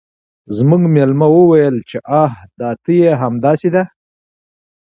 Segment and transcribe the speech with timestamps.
[0.57, 3.83] زموږ میلمه وویل چې آه دا ته یې همداسې ده